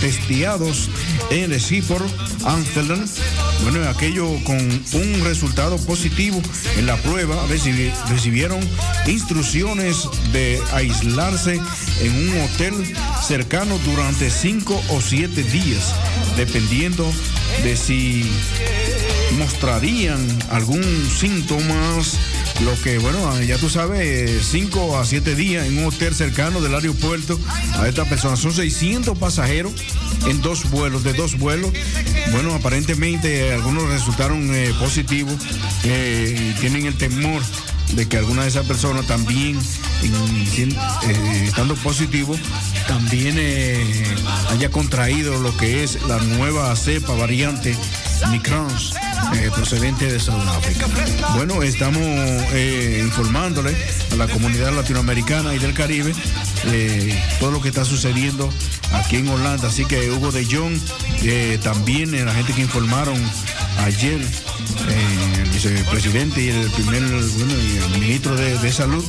testeados 0.00 0.88
en 1.30 1.58
Schiphol, 1.58 2.02
Amsterdam. 2.44 3.04
Bueno, 3.62 3.88
aquello 3.88 4.26
con 4.44 4.56
un 4.58 5.24
resultado 5.24 5.76
positivo 5.78 6.40
en 6.76 6.86
la 6.86 6.96
prueba 6.98 7.46
recibi- 7.48 7.92
recibieron 8.08 8.60
instrucciones 9.06 9.96
de 10.32 10.60
aislarse 10.72 11.60
en 12.00 12.28
un 12.28 12.40
hotel 12.42 12.94
cercano 13.26 13.78
durante 13.84 14.30
cinco 14.30 14.80
o 14.90 15.00
siete 15.00 15.42
días, 15.42 15.94
dependiendo 16.36 17.10
de 17.62 17.76
si 17.76 18.30
mostrarían 19.38 20.20
algún 20.50 20.82
síntomas, 21.18 22.18
lo 22.60 22.80
que, 22.82 22.98
bueno, 22.98 23.40
ya 23.42 23.58
tú 23.58 23.68
sabes, 23.68 24.46
5 24.46 24.98
a 24.98 25.04
7 25.04 25.34
días 25.34 25.66
en 25.66 25.78
un 25.78 25.86
hotel 25.86 26.14
cercano 26.14 26.60
del 26.60 26.74
aeropuerto 26.74 27.38
a 27.78 27.88
esta 27.88 28.04
persona. 28.04 28.36
Son 28.36 28.52
600 28.52 29.16
pasajeros 29.18 29.72
en 30.26 30.40
dos 30.42 30.70
vuelos, 30.70 31.04
de 31.04 31.12
dos 31.12 31.38
vuelos. 31.38 31.70
Bueno, 32.32 32.54
aparentemente 32.54 33.52
algunos 33.52 33.88
resultaron 33.88 34.54
eh, 34.54 34.72
positivos 34.78 35.34
eh, 35.84 36.54
y 36.56 36.60
tienen 36.60 36.86
el 36.86 36.96
temor 36.96 37.42
de 37.94 38.08
que 38.08 38.18
alguna 38.18 38.42
de 38.42 38.48
esas 38.48 38.66
personas 38.66 39.06
también, 39.06 39.58
eh, 40.02 41.44
estando 41.46 41.74
positivo, 41.76 42.36
también 42.88 43.36
eh, 43.38 44.04
haya 44.50 44.70
contraído 44.70 45.38
lo 45.38 45.56
que 45.56 45.84
es 45.84 46.02
la 46.06 46.18
nueva 46.18 46.74
cepa 46.76 47.14
variante 47.14 47.76
Microns 48.30 48.94
eh, 49.34 49.50
procedente 49.54 50.10
de 50.10 50.18
Sudáfrica. 50.18 50.86
Bueno, 51.34 51.62
estamos 51.62 52.02
informándole 53.00 53.76
a 54.12 54.16
la 54.16 54.26
comunidad 54.28 54.72
latinoamericana 54.72 55.54
y 55.54 55.58
del 55.58 55.74
Caribe 55.74 56.14
todo 57.38 57.50
lo 57.50 57.60
que 57.60 57.68
está 57.68 57.84
sucediendo 57.84 58.52
aquí 58.92 59.16
en 59.16 59.28
Holanda. 59.28 59.68
Así 59.68 59.84
que 59.84 60.10
Hugo 60.10 60.32
de 60.32 60.44
Jong, 60.44 60.78
también 61.62 62.24
la 62.24 62.32
gente 62.32 62.52
que 62.52 62.62
informaron 62.62 63.20
ayer, 63.78 64.20
eh, 64.20 65.42
el 65.42 65.50
vicepresidente 65.50 66.42
y 66.42 66.48
el 66.48 66.70
primer, 66.70 67.02
bueno, 67.02 67.54
y 67.54 67.76
el 67.76 68.00
ministro 68.00 68.36
de, 68.36 68.58
de 68.58 68.72
Salud, 68.72 69.04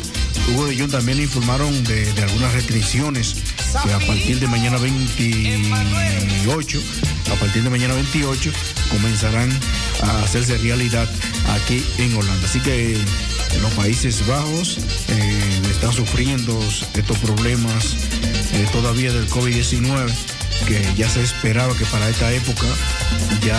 Hugo 0.49 0.67
de 0.67 0.77
Jong 0.77 0.91
también 0.91 1.19
informaron 1.19 1.83
de, 1.83 2.11
de 2.13 2.23
algunas 2.23 2.53
restricciones 2.53 3.35
que 3.83 3.93
a 3.93 3.99
partir 3.99 4.39
de 4.39 4.47
mañana 4.47 4.77
28, 4.77 6.81
a 7.31 7.35
partir 7.35 7.63
de 7.63 7.69
mañana 7.69 7.93
28, 7.95 8.51
comenzarán 8.89 9.49
a 10.03 10.23
hacerse 10.23 10.57
realidad 10.57 11.09
aquí 11.49 11.83
en 11.97 12.15
Holanda. 12.15 12.45
Así 12.45 12.61
que 12.61 12.93
en 12.93 13.61
los 13.61 13.71
Países 13.73 14.25
Bajos 14.25 14.77
eh, 15.09 15.61
están 15.69 15.91
sufriendo 15.91 16.57
estos 16.93 17.17
problemas 17.19 17.97
eh, 18.57 18.67
todavía 18.71 19.13
del 19.13 19.29
COVID-19 19.29 20.11
que 20.65 20.83
ya 20.95 21.07
se 21.07 21.21
esperaba 21.21 21.75
que 21.77 21.85
para 21.85 22.09
esta 22.09 22.31
época 22.31 22.65
ya 23.41 23.57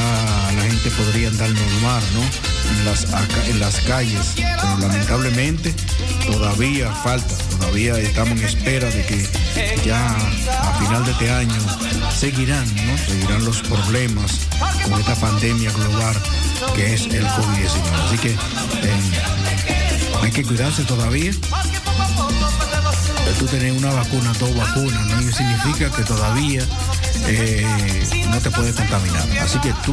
la 0.57 0.63
gente 0.63 0.91
podría 0.91 1.29
andar 1.29 1.51
normal, 1.51 2.03
¿no? 2.15 2.23
En 2.71 2.85
las, 2.85 3.07
en 3.47 3.61
las 3.61 3.81
calles. 3.83 4.35
Pero 4.37 4.79
lamentablemente 4.79 5.73
todavía 6.27 6.93
falta, 6.93 7.35
todavía 7.59 7.97
estamos 7.99 8.39
en 8.41 8.45
espera 8.45 8.91
de 8.91 9.07
que 9.07 9.29
ya 9.85 10.11
a 10.11 10.79
final 10.81 11.05
de 11.05 11.13
este 11.13 11.31
año 11.31 11.61
seguirán, 12.15 12.67
¿no? 12.87 12.99
Seguirán 12.99 13.45
los 13.45 13.63
problemas 13.63 14.49
con 14.85 14.99
esta 14.99 15.15
pandemia 15.15 15.71
global 15.71 16.17
que 16.75 16.95
es 16.95 17.03
el 17.07 17.25
COVID-19. 17.25 18.07
Así 18.07 18.19
que 18.19 18.31
eh, 18.31 19.01
hay 20.23 20.31
que 20.33 20.43
cuidarse 20.43 20.83
todavía 20.83 21.31
tú 23.35 23.47
tener 23.47 23.73
una 23.73 23.93
vacuna, 23.93 24.33
dos 24.39 24.55
vacunas, 24.57 25.07
¿no? 25.07 25.33
Significa 25.33 25.91
que 25.91 26.03
todavía 26.03 26.63
eh, 27.27 27.67
no 28.31 28.39
te 28.41 28.51
puedes 28.51 28.75
contaminar. 28.75 29.27
Así 29.41 29.59
que 29.59 29.73
tú, 29.85 29.93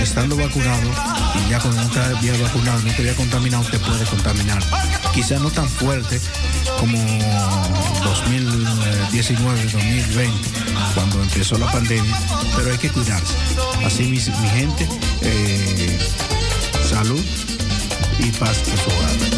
estando 0.00 0.36
vacunado, 0.36 0.90
y 1.34 1.50
ya 1.50 1.60
cuando 1.60 1.82
no 1.82 1.90
te 1.90 2.00
habías 2.00 2.40
vacunado, 2.40 2.78
no 2.80 2.92
te 2.92 3.02
había 3.02 3.14
contaminado, 3.14 3.64
te 3.64 3.78
puedes 3.78 4.08
contaminar. 4.08 4.62
Quizás 5.14 5.40
no 5.40 5.50
tan 5.50 5.68
fuerte 5.68 6.20
como 6.78 6.98
2019, 8.04 9.64
2020, 9.64 10.48
cuando 10.94 11.22
empezó 11.22 11.58
la 11.58 11.70
pandemia, 11.70 12.18
pero 12.56 12.70
hay 12.70 12.78
que 12.78 12.90
cuidarse. 12.90 13.34
Así, 13.84 14.04
mi, 14.04 14.18
gente, 14.20 14.88
eh, 15.22 15.98
salud 16.88 17.24
y 18.18 18.30
paz 18.32 18.62
en 18.68 18.76
su 18.76 18.90
hogar. 18.90 19.37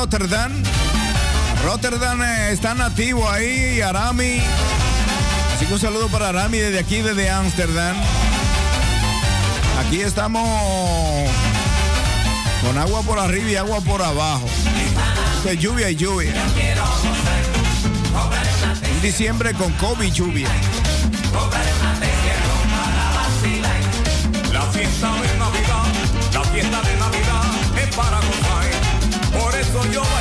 Rotterdam. 0.00 0.50
Rotterdam 1.62 2.22
eh, 2.22 2.52
está 2.52 2.72
nativo 2.72 3.28
ahí, 3.28 3.82
Arami. 3.82 4.40
Así 5.54 5.66
que 5.66 5.74
un 5.74 5.78
saludo 5.78 6.08
para 6.08 6.30
Arami 6.30 6.56
desde 6.56 6.78
aquí, 6.78 7.02
desde 7.02 7.28
Ámsterdam. 7.28 7.94
Aquí 9.78 10.00
estamos 10.00 10.48
con 12.62 12.78
agua 12.78 13.02
por 13.02 13.18
arriba 13.18 13.50
y 13.50 13.56
agua 13.56 13.82
por 13.82 14.00
abajo. 14.00 14.46
De 15.44 15.58
lluvia 15.58 15.90
y 15.90 15.96
lluvia. 15.96 16.32
En 18.82 19.02
diciembre 19.02 19.52
con 19.52 19.70
COVID 19.74 20.10
lluvia. 20.10 20.48
Gozar. 29.88 29.88
Por 29.88 29.88
eso 29.88 29.92
yo 29.92 30.19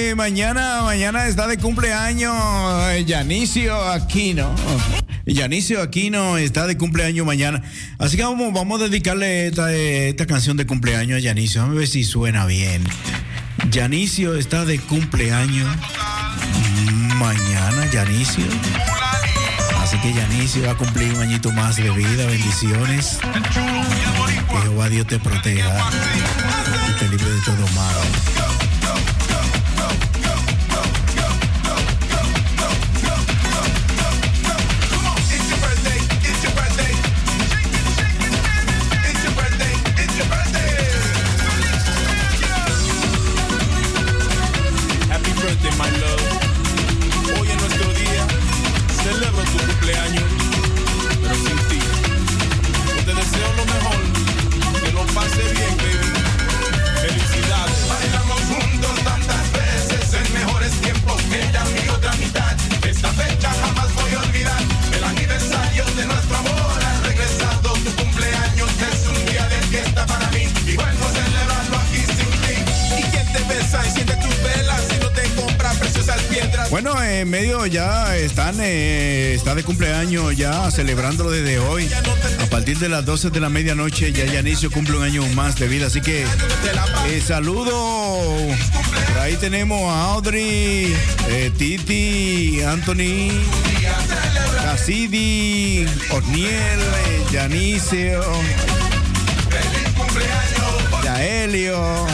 Y 0.00 0.14
mañana, 0.14 0.82
mañana 0.82 1.26
está 1.26 1.46
de 1.46 1.58
cumpleaños 1.58 2.34
eh, 2.90 3.04
Yanicio 3.04 3.76
Aquino. 3.90 4.54
Yanicio 5.26 5.82
Aquino 5.82 6.38
está 6.38 6.66
de 6.66 6.78
cumpleaños 6.78 7.26
mañana. 7.26 7.62
Así 7.98 8.16
que 8.16 8.22
vamos, 8.22 8.52
vamos 8.52 8.80
a 8.80 8.84
dedicarle 8.84 9.48
esta, 9.48 9.72
eh, 9.72 10.10
esta 10.10 10.26
canción 10.26 10.56
de 10.56 10.66
cumpleaños 10.66 11.18
a 11.18 11.20
Yanicio. 11.20 11.60
Vamos 11.62 11.76
a 11.76 11.78
ver 11.80 11.88
si 11.88 12.04
suena 12.04 12.46
bien. 12.46 12.84
Yanicio 13.70 14.36
está 14.36 14.64
de 14.64 14.78
cumpleaños 14.78 15.68
mañana, 17.16 17.90
Yanicio. 17.92 18.46
Así 19.80 19.98
que 19.98 20.12
Yanicio 20.14 20.64
va 20.66 20.72
a 20.72 20.76
cumplir 20.76 21.12
un 21.14 21.22
añito 21.22 21.52
más 21.52 21.76
de 21.76 21.90
vida. 21.90 22.26
Bendiciones. 22.26 23.18
Que 24.50 24.56
Jehová 24.62 24.88
Dios 24.88 25.06
te 25.06 25.18
proteja 25.18 25.90
y 26.88 26.98
te 26.98 27.08
libre 27.08 27.30
de 27.30 27.40
todo 27.40 27.66
mal. 27.74 28.39
Está 79.40 79.54
de 79.54 79.64
cumpleaños 79.64 80.36
ya 80.36 80.70
celebrándolo 80.70 81.30
desde 81.30 81.58
hoy. 81.58 81.88
A 82.42 82.46
partir 82.50 82.78
de 82.78 82.90
las 82.90 83.06
12 83.06 83.30
de 83.30 83.40
la 83.40 83.48
medianoche 83.48 84.12
ya 84.12 84.26
Yanicio 84.26 84.70
cumple 84.70 84.98
un 84.98 85.02
año 85.02 85.26
más 85.28 85.58
de 85.58 85.66
vida. 85.66 85.86
Así 85.86 86.02
que 86.02 86.26
eh, 87.06 87.22
saludo. 87.26 88.36
Ahí 89.18 89.36
tenemos 89.36 89.80
a 89.90 90.12
Audrey, 90.12 90.94
eh, 91.28 91.50
Titi, 91.56 92.60
Anthony, 92.62 93.30
Cassidy, 94.62 95.86
Orniel, 96.10 96.80
eh, 96.80 97.24
Yanicio, 97.32 98.22
Yaelio. 101.02 102.06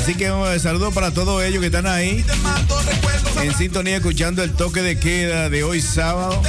Así 0.00 0.14
que 0.14 0.30
un 0.30 0.58
saludo 0.58 0.92
para 0.92 1.10
todos 1.10 1.42
ellos 1.44 1.60
que 1.60 1.66
están 1.66 1.86
ahí 1.86 2.24
en 3.42 3.54
sintonía 3.56 3.96
escuchando 3.96 4.42
el 4.42 4.52
toque 4.52 4.82
de 4.82 4.98
queda 4.98 5.48
de 5.48 5.62
hoy 5.62 5.80
sábado. 5.80 6.40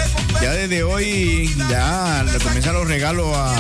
Ya 0.42 0.52
desde 0.52 0.84
hoy 0.84 1.54
ya 1.70 2.26
comienzan 2.44 2.74
los 2.74 2.88
regalos 2.88 3.36
a, 3.36 3.54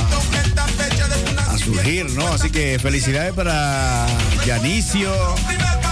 a 1.51 1.57
surgir, 1.57 2.09
¿no? 2.11 2.27
Así 2.29 2.49
que 2.49 2.79
felicidades 2.79 3.33
para 3.33 4.07
Yanicio, 4.45 5.11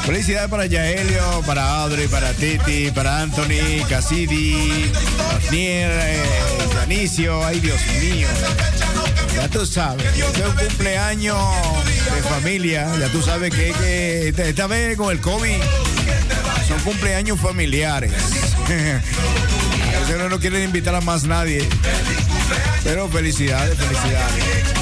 felicidades 0.05 0.49
para 0.49 0.65
Yaelio, 0.65 1.41
para 1.45 1.81
Audrey, 1.81 2.07
para 2.07 2.33
Titi, 2.33 2.91
para 2.91 3.21
Anthony, 3.21 3.85
Cassidy, 3.89 4.91
Nier, 5.51 5.91
eh, 5.91 6.23
Yanicio, 6.73 7.45
ay 7.45 7.59
Dios 7.59 7.79
mío. 8.01 8.27
Ya 9.35 9.47
tú 9.49 9.65
sabes, 9.65 10.05
este 10.05 10.41
es 10.41 10.47
un 10.47 10.55
cumpleaños 10.55 11.37
de 12.15 12.21
familia, 12.23 12.91
ya 12.99 13.07
tú 13.09 13.21
sabes 13.21 13.53
que, 13.53 13.71
que 13.73 14.29
esta, 14.29 14.45
esta 14.45 14.67
vez 14.67 14.97
con 14.97 15.11
el 15.11 15.21
COVID 15.21 15.61
cumpleaños 16.87 17.37
familiares. 17.37 18.13
A 18.69 19.99
veces 19.99 20.29
no 20.29 20.39
quiere 20.39 20.63
invitar 20.63 20.95
a 20.95 21.01
más 21.01 21.25
nadie. 21.25 21.67
Pero 22.81 23.09
felicidades, 23.09 23.77
felicidades. 23.77 24.76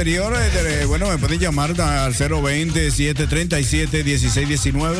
Este, 0.00 0.80
eh, 0.80 0.86
bueno, 0.86 1.10
me 1.10 1.18
pueden 1.18 1.38
llamar 1.38 1.78
al 1.78 2.14
020-737-1619. 2.14 4.96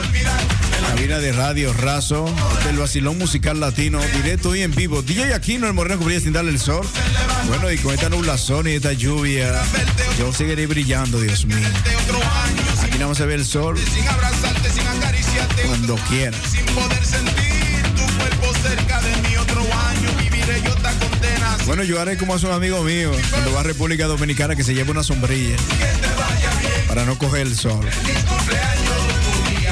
La 0.82 0.94
vida 1.00 1.18
de 1.20 1.32
Radio 1.32 1.72
Razo, 1.72 2.26
del 2.66 2.76
vacilón 2.76 3.16
musical 3.16 3.60
latino, 3.60 3.98
directo 4.22 4.54
y 4.54 4.60
en 4.60 4.74
vivo. 4.74 5.00
DJ 5.00 5.32
Aquino, 5.32 5.68
el 5.68 5.72
moreno 5.72 5.98
cubría 5.98 6.20
sin 6.20 6.34
darle 6.34 6.50
el 6.50 6.60
sol. 6.60 6.86
Bueno, 7.48 7.72
y 7.72 7.78
con 7.78 7.94
esta 7.94 8.10
nublazón 8.10 8.68
y 8.68 8.72
esta 8.72 8.92
lluvia, 8.92 9.62
yo 10.18 10.34
seguiré 10.34 10.66
brillando, 10.66 11.18
Dios 11.18 11.46
mío. 11.46 11.66
Aquí 12.82 12.98
no 12.98 13.14
se 13.14 13.24
ve 13.24 13.36
el 13.36 13.46
sol. 13.46 13.78
Cuando 15.66 15.96
quiera. 16.10 16.36
Bueno, 21.70 21.84
yo 21.84 22.00
haré 22.00 22.16
como 22.16 22.34
hace 22.34 22.46
un 22.46 22.52
amigo 22.52 22.82
mío 22.82 23.12
cuando 23.30 23.52
va 23.52 23.60
a 23.60 23.62
República 23.62 24.08
Dominicana 24.08 24.56
que 24.56 24.64
se 24.64 24.74
lleva 24.74 24.90
una 24.90 25.04
sombrilla 25.04 25.54
para 26.88 27.04
no 27.04 27.16
coger 27.16 27.42
el 27.42 27.56
sol. 27.56 27.88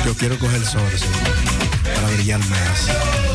Yo 0.06 0.14
quiero 0.14 0.38
coger 0.38 0.58
el 0.58 0.64
sol 0.64 0.88
¿sí? 0.96 1.06
para 1.96 2.06
brillar 2.14 2.38
más. 2.38 3.27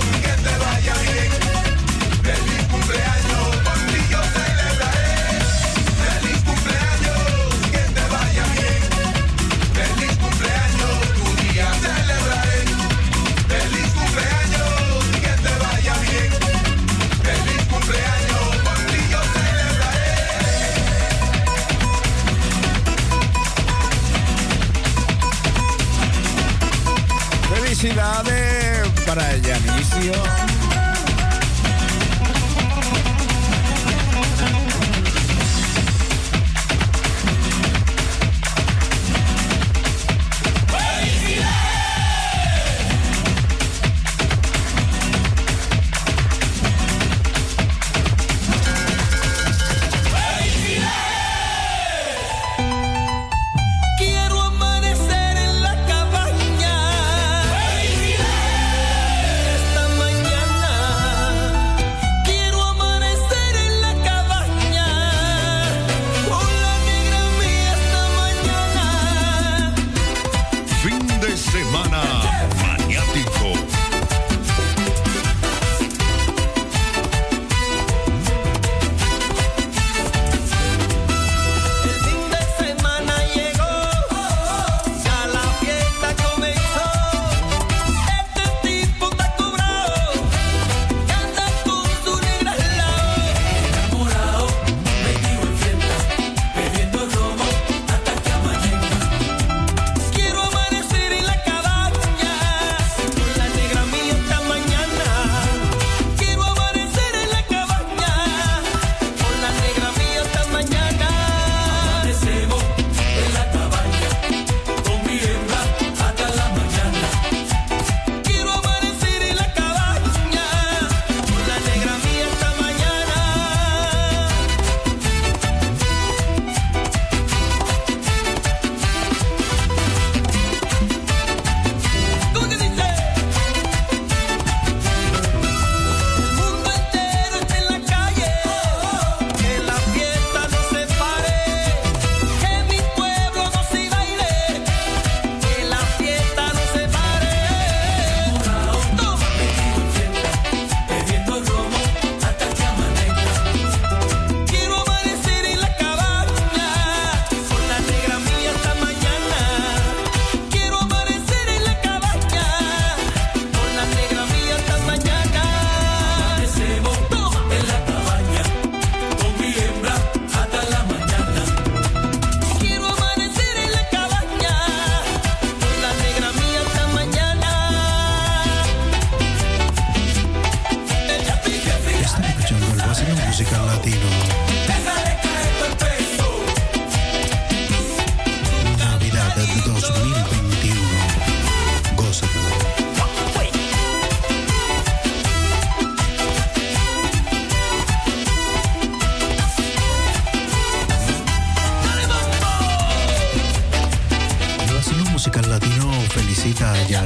Para 29.06 29.34
ella 29.34 29.58
inicio. 29.58 30.53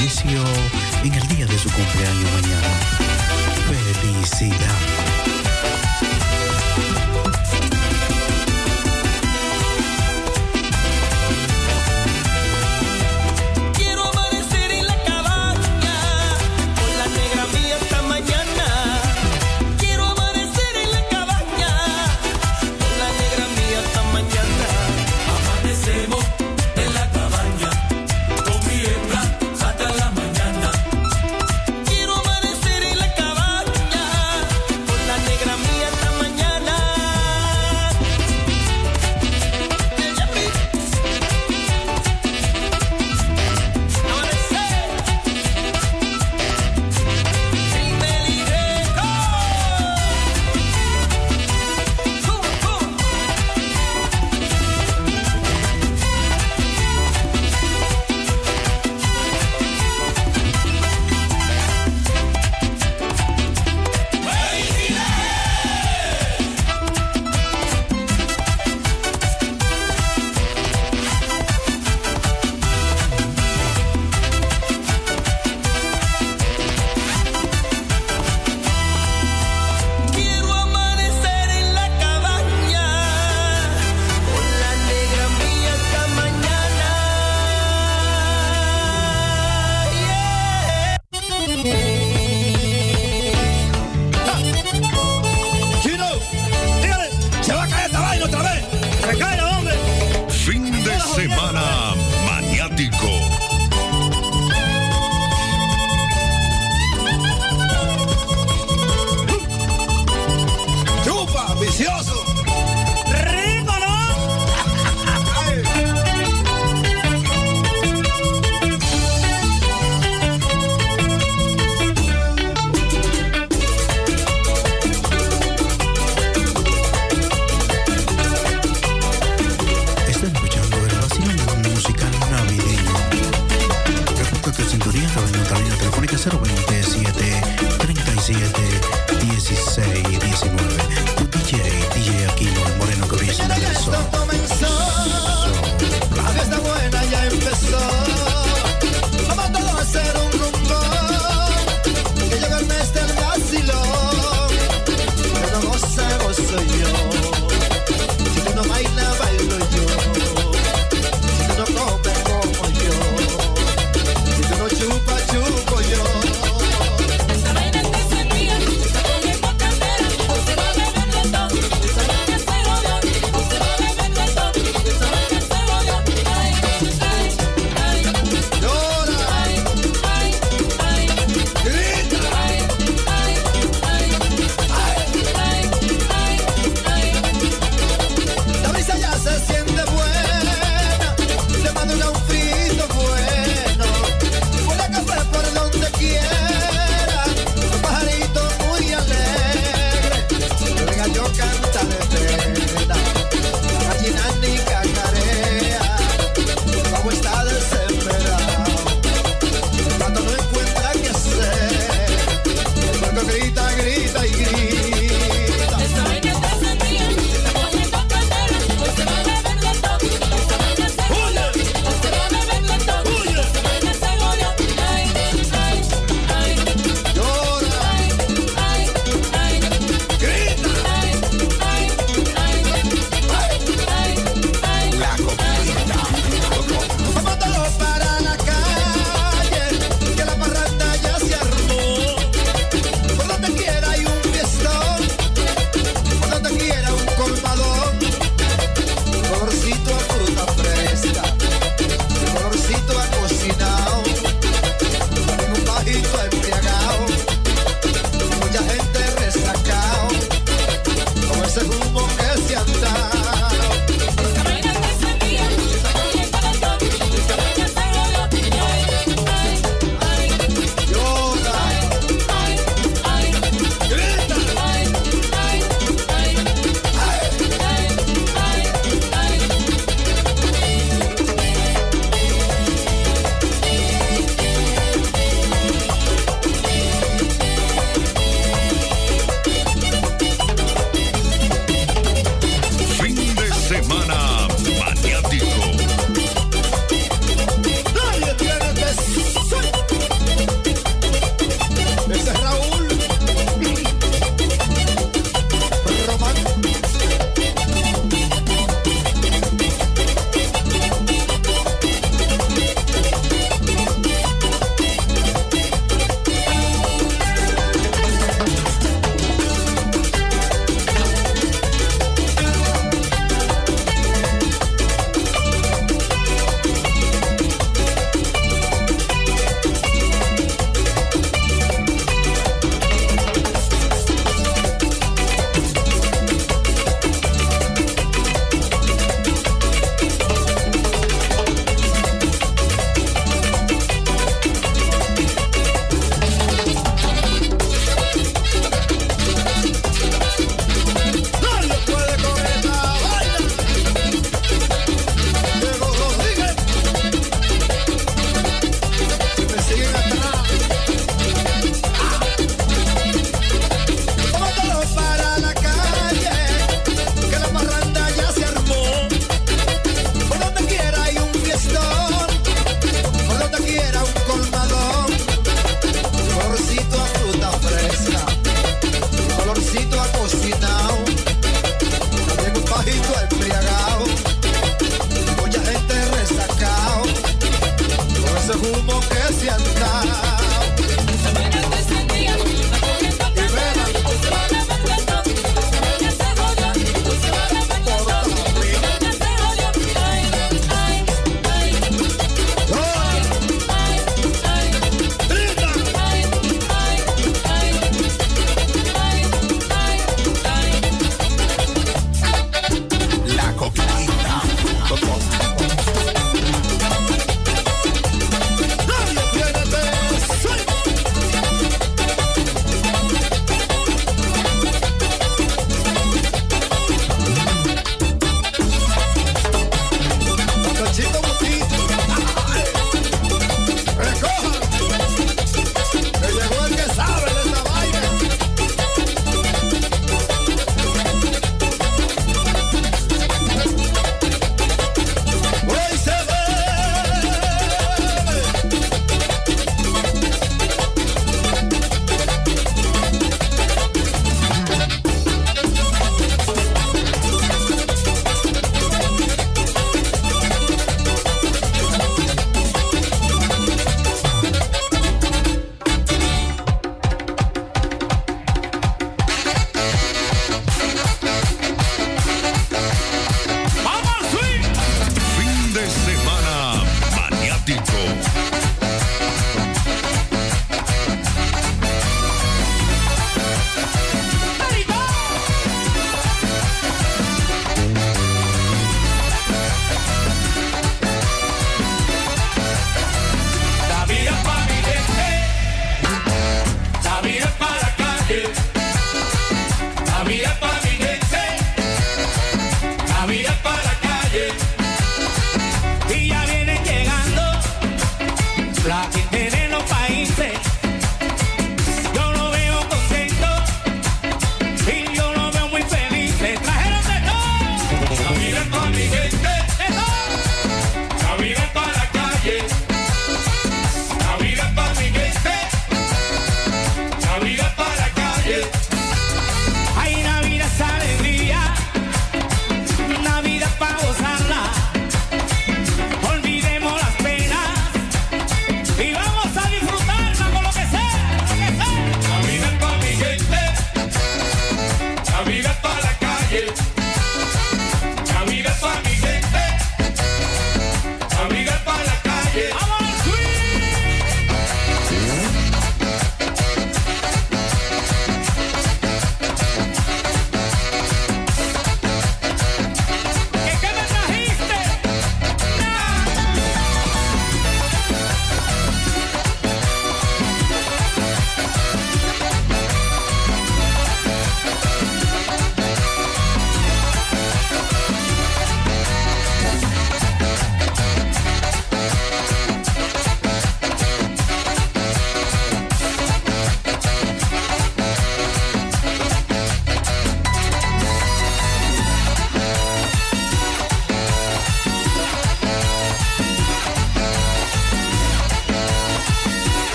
inicio 0.00 0.44
en 1.02 1.14
el 1.14 1.28
día 1.28 1.46
de 1.46 1.58
su 1.58 1.68
cumpleaños 1.70 2.30
mañana. 2.32 2.68